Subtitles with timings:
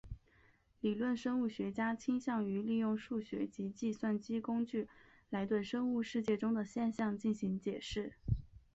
[0.79, 4.89] 理论生物学家倾向于利用数学及计算机工具
[5.29, 8.11] 来对生物世界中的现象进行解释。